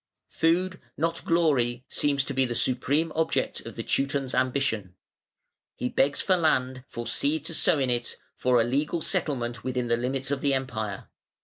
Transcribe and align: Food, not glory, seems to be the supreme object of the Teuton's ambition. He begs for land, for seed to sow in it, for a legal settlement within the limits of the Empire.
Food, 0.29 0.81
not 0.97 1.23
glory, 1.25 1.85
seems 1.87 2.23
to 2.23 2.33
be 2.33 2.43
the 2.43 2.55
supreme 2.55 3.11
object 3.13 3.59
of 3.67 3.75
the 3.75 3.83
Teuton's 3.83 4.33
ambition. 4.33 4.95
He 5.75 5.89
begs 5.89 6.21
for 6.21 6.35
land, 6.37 6.83
for 6.87 7.05
seed 7.05 7.45
to 7.45 7.53
sow 7.53 7.77
in 7.77 7.91
it, 7.91 8.17
for 8.33 8.59
a 8.59 8.63
legal 8.63 9.01
settlement 9.03 9.63
within 9.63 9.89
the 9.89 9.97
limits 9.97 10.31
of 10.31 10.41
the 10.41 10.55
Empire. 10.55 11.07